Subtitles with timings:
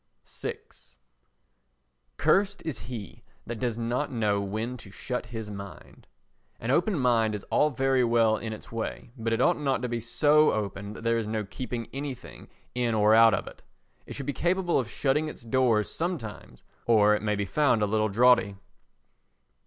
[0.25, 0.55] vi
[2.17, 6.07] Cursed is he that does not know when to shut his mind.
[6.59, 9.87] An open mind is all very well in its way, but it ought not to
[9.87, 13.61] be so open that there is no keeping anything in or out of it.
[14.07, 17.85] It should be capable of shutting its doors sometimes, or it may be found a
[17.85, 18.55] little draughty.